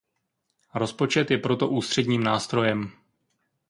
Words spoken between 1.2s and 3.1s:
je proto ústředním nástrojem.